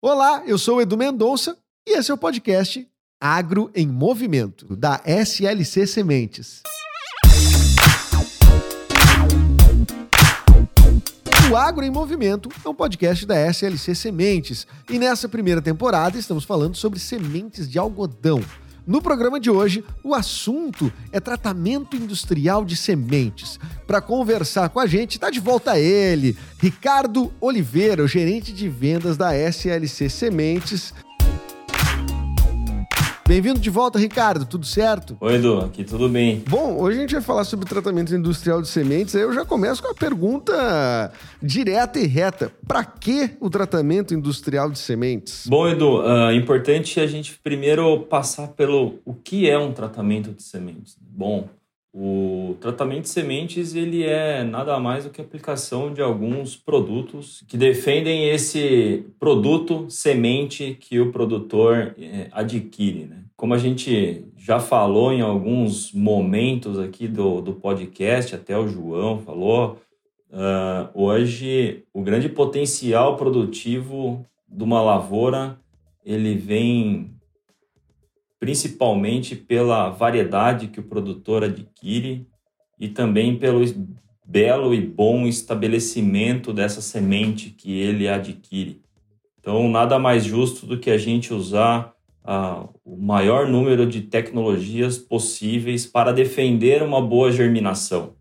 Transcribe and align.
Olá, 0.00 0.44
eu 0.46 0.56
sou 0.56 0.76
o 0.76 0.80
Edu 0.80 0.96
Mendonça 0.96 1.58
e 1.84 1.98
esse 1.98 2.08
é 2.08 2.14
o 2.14 2.16
podcast 2.16 2.88
Agro 3.20 3.68
em 3.74 3.84
Movimento, 3.84 4.76
da 4.76 5.02
SLC 5.04 5.88
Sementes. 5.88 6.62
O 11.50 11.56
Agro 11.56 11.84
em 11.84 11.90
Movimento 11.90 12.48
é 12.64 12.68
um 12.68 12.74
podcast 12.76 13.26
da 13.26 13.40
SLC 13.50 13.92
Sementes 13.96 14.68
e 14.88 15.00
nessa 15.00 15.28
primeira 15.28 15.60
temporada 15.60 16.16
estamos 16.16 16.44
falando 16.44 16.76
sobre 16.76 17.00
sementes 17.00 17.68
de 17.68 17.76
algodão. 17.76 18.40
No 18.88 19.02
programa 19.02 19.38
de 19.38 19.50
hoje, 19.50 19.84
o 20.02 20.14
assunto 20.14 20.90
é 21.12 21.20
tratamento 21.20 21.94
industrial 21.94 22.64
de 22.64 22.74
sementes. 22.74 23.60
Para 23.86 24.00
conversar 24.00 24.70
com 24.70 24.80
a 24.80 24.86
gente, 24.86 25.16
está 25.16 25.28
de 25.28 25.40
volta 25.40 25.78
ele, 25.78 26.34
Ricardo 26.58 27.30
Oliveira, 27.38 28.02
o 28.02 28.08
gerente 28.08 28.50
de 28.50 28.66
vendas 28.66 29.18
da 29.18 29.34
SLC 29.34 30.08
Sementes. 30.08 30.94
Bem-vindo 33.28 33.60
de 33.60 33.68
volta, 33.68 33.98
Ricardo. 33.98 34.46
Tudo 34.46 34.64
certo? 34.64 35.14
Oi, 35.20 35.34
Edu. 35.34 35.58
Aqui 35.58 35.84
tudo 35.84 36.08
bem. 36.08 36.42
Bom, 36.48 36.80
hoje 36.80 36.96
a 36.96 37.00
gente 37.02 37.12
vai 37.12 37.20
falar 37.20 37.44
sobre 37.44 37.68
tratamento 37.68 38.14
industrial 38.14 38.62
de 38.62 38.68
sementes. 38.68 39.14
Aí 39.14 39.20
eu 39.20 39.34
já 39.34 39.44
começo 39.44 39.82
com 39.82 39.90
a 39.90 39.94
pergunta 39.94 41.12
direta 41.42 41.98
e 41.98 42.06
reta. 42.06 42.50
Para 42.66 42.82
que 42.82 43.36
o 43.38 43.50
tratamento 43.50 44.14
industrial 44.14 44.70
de 44.70 44.78
sementes? 44.78 45.46
Bom, 45.46 45.68
Edu, 45.68 46.00
é 46.00 46.28
uh, 46.28 46.32
importante 46.32 46.98
a 47.00 47.06
gente 47.06 47.38
primeiro 47.44 48.00
passar 48.04 48.48
pelo 48.48 48.98
o 49.04 49.12
que 49.12 49.46
é 49.46 49.58
um 49.58 49.72
tratamento 49.72 50.32
de 50.32 50.42
sementes. 50.42 50.96
Bom, 50.98 51.50
o 51.92 52.56
tratamento 52.60 53.02
de 53.02 53.08
sementes 53.08 53.74
ele 53.74 54.04
é 54.04 54.44
nada 54.44 54.78
mais 54.78 55.04
do 55.04 55.10
que 55.10 55.20
aplicação 55.20 55.92
de 55.92 56.02
alguns 56.02 56.56
produtos 56.56 57.42
que 57.48 57.56
defendem 57.56 58.28
esse 58.28 59.06
produto 59.18 59.86
semente 59.88 60.76
que 60.78 61.00
o 61.00 61.10
produtor 61.10 61.94
é, 61.98 62.28
adquire. 62.30 63.06
Né? 63.06 63.24
Como 63.36 63.54
a 63.54 63.58
gente 63.58 64.26
já 64.36 64.60
falou 64.60 65.12
em 65.12 65.20
alguns 65.20 65.92
momentos 65.92 66.78
aqui 66.78 67.08
do, 67.08 67.40
do 67.40 67.54
podcast, 67.54 68.34
até 68.34 68.56
o 68.58 68.68
João 68.68 69.18
falou, 69.18 69.78
uh, 70.30 70.90
hoje 70.92 71.84
o 71.92 72.02
grande 72.02 72.28
potencial 72.28 73.16
produtivo 73.16 74.24
de 74.48 74.62
uma 74.62 74.82
lavoura 74.82 75.58
ele 76.04 76.34
vem 76.34 77.17
principalmente 78.38 79.34
pela 79.34 79.88
variedade 79.90 80.68
que 80.68 80.80
o 80.80 80.84
produtor 80.84 81.44
adquire 81.44 82.26
e 82.78 82.88
também 82.88 83.36
pelo 83.36 83.62
belo 84.24 84.74
e 84.74 84.80
bom 84.80 85.26
estabelecimento 85.26 86.52
dessa 86.52 86.80
semente 86.80 87.50
que 87.50 87.80
ele 87.80 88.06
adquire. 88.08 88.80
Então, 89.40 89.68
nada 89.68 89.98
mais 89.98 90.24
justo 90.24 90.66
do 90.66 90.78
que 90.78 90.90
a 90.90 90.98
gente 90.98 91.32
usar 91.32 91.94
ah, 92.22 92.68
o 92.84 92.96
maior 92.96 93.48
número 93.48 93.86
de 93.86 94.02
tecnologias 94.02 94.98
possíveis 94.98 95.86
para 95.86 96.12
defender 96.12 96.82
uma 96.82 97.00
boa 97.00 97.32
germinação. 97.32 98.14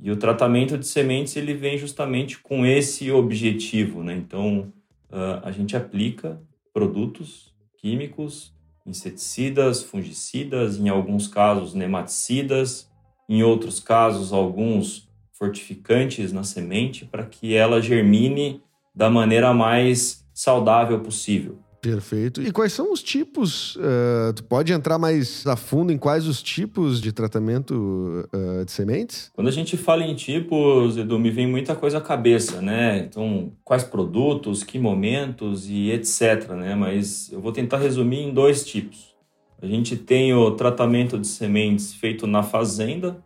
E 0.00 0.10
o 0.10 0.16
tratamento 0.16 0.76
de 0.76 0.86
sementes 0.86 1.34
ele 1.34 1.54
vem 1.54 1.78
justamente 1.78 2.38
com 2.38 2.66
esse 2.66 3.10
objetivo. 3.10 4.02
Né? 4.04 4.14
Então, 4.16 4.70
ah, 5.10 5.40
a 5.44 5.50
gente 5.50 5.74
aplica 5.76 6.40
produtos 6.72 7.54
químicos 7.78 8.52
inseticidas, 8.88 9.82
fungicidas, 9.82 10.78
em 10.78 10.88
alguns 10.88 11.28
casos 11.28 11.74
nematicidas, 11.74 12.90
em 13.28 13.42
outros 13.42 13.78
casos 13.78 14.32
alguns 14.32 15.08
fortificantes 15.32 16.32
na 16.32 16.42
semente 16.42 17.04
para 17.04 17.26
que 17.26 17.54
ela 17.54 17.80
germine 17.80 18.62
da 18.94 19.10
maneira 19.10 19.52
mais 19.52 20.26
saudável 20.32 21.00
possível. 21.00 21.58
Perfeito. 21.80 22.42
E 22.42 22.50
quais 22.50 22.72
são 22.72 22.92
os 22.92 23.02
tipos? 23.02 23.76
Uh, 23.76 24.32
tu 24.34 24.42
pode 24.44 24.72
entrar 24.72 24.98
mais 24.98 25.46
a 25.46 25.56
fundo 25.56 25.92
em 25.92 25.98
quais 25.98 26.26
os 26.26 26.42
tipos 26.42 27.00
de 27.00 27.12
tratamento 27.12 28.26
uh, 28.34 28.64
de 28.64 28.72
sementes? 28.72 29.30
Quando 29.34 29.48
a 29.48 29.52
gente 29.52 29.76
fala 29.76 30.04
em 30.04 30.14
tipos, 30.14 30.96
Edu, 30.96 31.18
me 31.18 31.30
vem 31.30 31.46
muita 31.46 31.76
coisa 31.76 31.98
à 31.98 32.00
cabeça, 32.00 32.60
né? 32.60 32.98
Então, 32.98 33.52
quais 33.64 33.84
produtos, 33.84 34.64
que 34.64 34.78
momentos 34.78 35.68
e 35.70 35.90
etc, 35.90 36.50
né? 36.50 36.74
Mas 36.74 37.30
eu 37.32 37.40
vou 37.40 37.52
tentar 37.52 37.78
resumir 37.78 38.22
em 38.22 38.34
dois 38.34 38.64
tipos. 38.64 39.16
A 39.60 39.66
gente 39.66 39.96
tem 39.96 40.34
o 40.34 40.52
tratamento 40.52 41.18
de 41.18 41.26
sementes 41.26 41.92
feito 41.94 42.26
na 42.26 42.42
fazenda, 42.42 43.22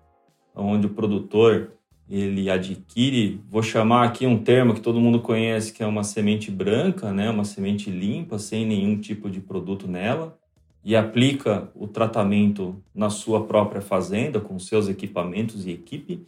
onde 0.55 0.87
o 0.87 0.91
produtor 0.91 1.73
ele 2.15 2.51
adquire, 2.51 3.41
vou 3.49 3.63
chamar 3.63 4.05
aqui 4.05 4.27
um 4.27 4.37
termo 4.37 4.75
que 4.75 4.83
todo 4.83 5.01
mundo 5.01 5.21
conhece, 5.21 5.73
que 5.73 5.83
é 5.83 5.87
uma 5.87 6.05
semente 6.05 6.51
branca, 6.51 7.11
né, 7.11 7.31
uma 7.31 7.43
semente 7.45 7.91
limpa, 7.91 8.39
sem 8.39 8.67
nenhum 8.67 9.01
tipo 9.01 9.31
de 9.31 9.41
produto 9.41 9.89
nela, 9.89 10.39
e 10.85 10.95
aplica 10.95 11.71
o 11.75 11.89
tratamento 11.89 12.77
na 12.95 13.09
sua 13.09 13.47
própria 13.47 13.81
fazenda, 13.81 14.41
com 14.41 14.59
seus 14.59 14.91
equipamentos 14.91 15.67
e 15.67 15.71
equipe. 15.71 16.27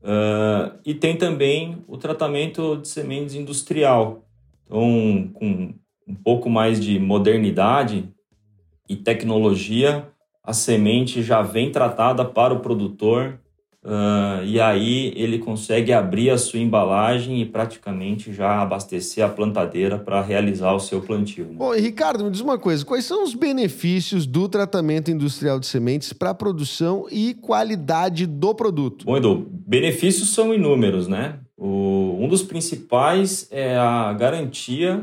Uh, 0.00 0.78
e 0.82 0.94
tem 0.94 1.14
também 1.14 1.84
o 1.86 1.98
tratamento 1.98 2.76
de 2.76 2.88
sementes 2.88 3.34
industrial. 3.34 4.24
Então, 4.64 5.28
com 5.34 5.74
um 6.06 6.14
pouco 6.14 6.48
mais 6.48 6.80
de 6.80 6.98
modernidade 6.98 8.08
e 8.88 8.96
tecnologia, 8.96 10.08
a 10.42 10.54
semente 10.54 11.22
já 11.22 11.42
vem 11.42 11.70
tratada 11.70 12.24
para 12.24 12.54
o 12.54 12.60
produtor 12.60 13.38
Uh, 13.88 14.44
e 14.44 14.60
aí 14.60 15.14
ele 15.16 15.38
consegue 15.38 15.94
abrir 15.94 16.28
a 16.28 16.36
sua 16.36 16.58
embalagem 16.58 17.40
e 17.40 17.46
praticamente 17.46 18.34
já 18.34 18.60
abastecer 18.60 19.24
a 19.24 19.30
plantadeira 19.30 19.98
para 19.98 20.20
realizar 20.20 20.74
o 20.74 20.78
seu 20.78 21.00
plantio. 21.00 21.46
Né? 21.46 21.54
Bom, 21.54 21.72
Ricardo, 21.72 22.22
me 22.22 22.30
diz 22.30 22.42
uma 22.42 22.58
coisa: 22.58 22.84
quais 22.84 23.06
são 23.06 23.24
os 23.24 23.34
benefícios 23.34 24.26
do 24.26 24.46
tratamento 24.46 25.10
industrial 25.10 25.58
de 25.58 25.66
sementes 25.66 26.12
para 26.12 26.28
a 26.30 26.34
produção 26.34 27.06
e 27.10 27.32
qualidade 27.32 28.26
do 28.26 28.54
produto? 28.54 29.06
Bom, 29.06 29.16
Edu, 29.16 29.48
benefícios 29.50 30.34
são 30.34 30.52
inúmeros, 30.52 31.08
né? 31.08 31.38
O, 31.56 32.18
um 32.20 32.28
dos 32.28 32.42
principais 32.42 33.48
é 33.50 33.74
a 33.78 34.12
garantia 34.12 35.02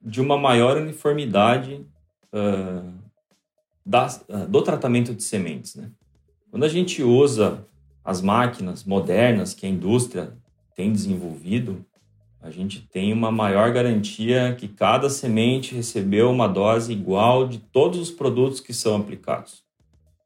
de 0.00 0.20
uma 0.20 0.38
maior 0.38 0.76
uniformidade 0.76 1.84
uh, 2.32 2.92
da, 3.84 4.06
uh, 4.06 4.46
do 4.48 4.62
tratamento 4.62 5.12
de 5.12 5.24
sementes. 5.24 5.74
Né? 5.74 5.90
Quando 6.48 6.62
a 6.62 6.68
gente 6.68 7.02
usa 7.02 7.66
as 8.10 8.20
máquinas 8.20 8.82
modernas 8.82 9.54
que 9.54 9.64
a 9.64 9.68
indústria 9.68 10.32
tem 10.74 10.92
desenvolvido, 10.92 11.86
a 12.42 12.50
gente 12.50 12.80
tem 12.90 13.12
uma 13.12 13.30
maior 13.30 13.72
garantia 13.72 14.52
que 14.58 14.66
cada 14.66 15.08
semente 15.08 15.76
recebeu 15.76 16.28
uma 16.28 16.48
dose 16.48 16.92
igual 16.92 17.46
de 17.46 17.58
todos 17.58 18.00
os 18.00 18.10
produtos 18.10 18.58
que 18.58 18.74
são 18.74 18.96
aplicados. 18.96 19.62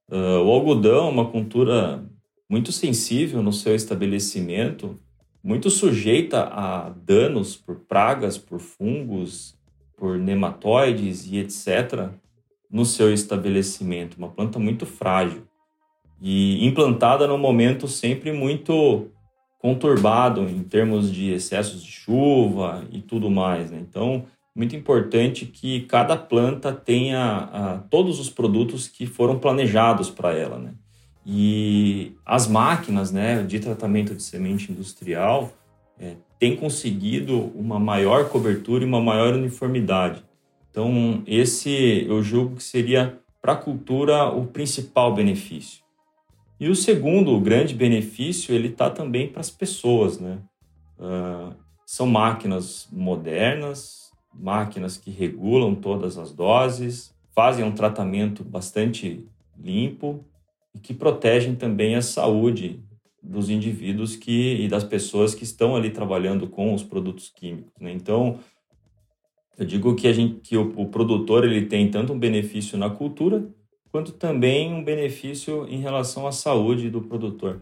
Uh, 0.08 0.42
o 0.42 0.50
algodão 0.50 1.08
é 1.08 1.10
uma 1.10 1.30
cultura 1.30 2.02
muito 2.48 2.72
sensível 2.72 3.42
no 3.42 3.52
seu 3.52 3.74
estabelecimento, 3.74 4.98
muito 5.42 5.68
sujeita 5.68 6.42
a 6.44 6.88
danos 6.88 7.54
por 7.54 7.80
pragas, 7.80 8.38
por 8.38 8.60
fungos, 8.60 9.58
por 9.94 10.16
nematóides 10.16 11.26
e 11.30 11.36
etc. 11.36 12.08
no 12.70 12.86
seu 12.86 13.12
estabelecimento. 13.12 14.16
Uma 14.16 14.30
planta 14.30 14.58
muito 14.58 14.86
frágil 14.86 15.42
e 16.20 16.64
implantada 16.66 17.26
num 17.26 17.38
momento 17.38 17.86
sempre 17.88 18.32
muito 18.32 19.08
conturbado 19.58 20.42
em 20.42 20.62
termos 20.62 21.10
de 21.10 21.32
excessos 21.32 21.82
de 21.82 21.90
chuva 21.90 22.84
e 22.92 23.00
tudo 23.00 23.30
mais. 23.30 23.70
Né? 23.70 23.78
Então, 23.80 24.26
muito 24.54 24.76
importante 24.76 25.46
que 25.46 25.80
cada 25.82 26.16
planta 26.16 26.72
tenha 26.72 27.48
uh, 27.82 27.88
todos 27.88 28.20
os 28.20 28.30
produtos 28.30 28.86
que 28.86 29.06
foram 29.06 29.38
planejados 29.38 30.10
para 30.10 30.34
ela. 30.34 30.58
Né? 30.58 30.74
E 31.26 32.12
as 32.24 32.46
máquinas 32.46 33.10
né, 33.10 33.42
de 33.42 33.58
tratamento 33.58 34.14
de 34.14 34.22
semente 34.22 34.70
industrial 34.70 35.52
é, 35.98 36.16
têm 36.38 36.56
conseguido 36.56 37.50
uma 37.54 37.78
maior 37.78 38.28
cobertura 38.28 38.84
e 38.84 38.86
uma 38.86 39.00
maior 39.00 39.34
uniformidade. 39.34 40.22
Então, 40.70 41.22
esse 41.26 42.04
eu 42.06 42.22
julgo 42.22 42.56
que 42.56 42.62
seria 42.62 43.18
para 43.40 43.52
a 43.52 43.56
cultura 43.56 44.26
o 44.26 44.46
principal 44.46 45.14
benefício. 45.14 45.83
E 46.58 46.68
o 46.68 46.76
segundo 46.76 47.38
grande 47.40 47.74
benefício, 47.74 48.54
ele 48.54 48.68
está 48.68 48.88
também 48.88 49.28
para 49.28 49.40
as 49.40 49.50
pessoas, 49.50 50.18
né? 50.18 50.38
Uh, 50.98 51.54
são 51.84 52.06
máquinas 52.06 52.88
modernas, 52.92 54.10
máquinas 54.32 54.96
que 54.96 55.10
regulam 55.10 55.74
todas 55.74 56.16
as 56.16 56.32
doses, 56.32 57.14
fazem 57.34 57.64
um 57.64 57.72
tratamento 57.72 58.44
bastante 58.44 59.26
limpo 59.58 60.24
e 60.74 60.78
que 60.78 60.94
protegem 60.94 61.54
também 61.54 61.96
a 61.96 62.02
saúde 62.02 62.80
dos 63.22 63.48
indivíduos 63.48 64.16
que, 64.16 64.56
e 64.56 64.68
das 64.68 64.84
pessoas 64.84 65.34
que 65.34 65.44
estão 65.44 65.74
ali 65.74 65.90
trabalhando 65.90 66.46
com 66.46 66.74
os 66.74 66.82
produtos 66.82 67.30
químicos. 67.30 67.72
Né? 67.80 67.92
Então, 67.92 68.38
eu 69.58 69.64
digo 69.64 69.94
que, 69.94 70.06
a 70.06 70.12
gente, 70.12 70.40
que 70.40 70.56
o, 70.56 70.72
o 70.76 70.88
produtor 70.88 71.44
ele 71.44 71.66
tem 71.66 71.90
tanto 71.90 72.12
um 72.12 72.18
benefício 72.18 72.76
na 72.76 72.90
cultura 72.90 73.48
quanto 73.94 74.10
também 74.10 74.74
um 74.74 74.82
benefício 74.82 75.68
em 75.68 75.78
relação 75.78 76.26
à 76.26 76.32
saúde 76.32 76.90
do 76.90 77.00
produtor. 77.00 77.60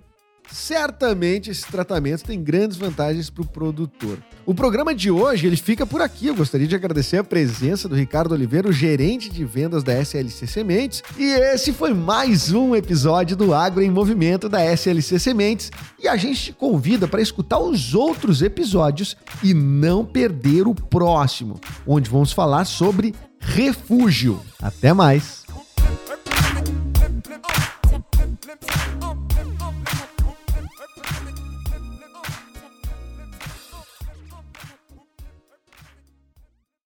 certamente 0.51 1.51
esse 1.51 1.67
tratamento 1.67 2.25
tem 2.25 2.43
grandes 2.43 2.79
vantagens 2.79 3.29
para 3.29 3.43
o 3.43 3.47
produtor. 3.47 4.17
O 4.47 4.55
programa 4.55 4.95
de 4.95 5.11
hoje 5.11 5.47
ele 5.47 5.57
fica 5.57 5.87
por 5.87 6.01
aqui. 6.01 6.29
Eu 6.29 6.35
gostaria 6.35 6.67
de 6.67 6.75
agradecer 6.75 7.19
a 7.19 7.25
presença 7.25 7.87
do 7.87 7.95
Ricardo 7.95 8.33
Oliveira, 8.33 8.67
o 8.67 8.73
gerente 8.73 9.29
de 9.29 9.45
vendas 9.45 9.85
da 9.85 9.93
SLC 9.93 10.47
Sementes. 10.47 11.03
E 11.19 11.23
esse 11.23 11.71
foi 11.71 11.93
mais 11.93 12.51
um 12.51 12.75
episódio 12.75 13.37
do 13.37 13.53
Agro 13.53 13.83
em 13.83 13.91
Movimento 13.91 14.49
da 14.49 14.65
SLC 14.65 15.19
Sementes. 15.19 15.71
E 15.99 16.09
a 16.09 16.17
gente 16.17 16.45
te 16.45 16.53
convida 16.55 17.07
para 17.07 17.21
escutar 17.21 17.59
os 17.59 17.95
outros 17.95 18.41
episódios 18.41 19.19
e 19.45 19.53
não 19.53 20.03
perder 20.03 20.67
o 20.67 20.75
próximo, 20.75 21.61
onde 21.87 22.09
vamos 22.09 22.33
falar 22.33 22.65
sobre 22.65 23.15
refúgio. 23.39 24.41
Até 24.59 24.95
mais! 24.95 25.42